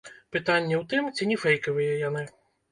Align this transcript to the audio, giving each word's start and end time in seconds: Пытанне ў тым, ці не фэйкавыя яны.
Пытанне 0.35 0.75
ў 0.79 0.83
тым, 0.95 1.11
ці 1.15 1.29
не 1.33 1.39
фэйкавыя 1.45 2.03
яны. 2.09 2.29